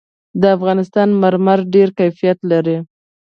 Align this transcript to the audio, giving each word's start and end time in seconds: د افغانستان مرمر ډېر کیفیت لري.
د 0.41 0.43
افغانستان 0.57 1.09
مرمر 1.21 1.59
ډېر 1.73 1.89
کیفیت 1.99 2.39
لري. 2.51 2.77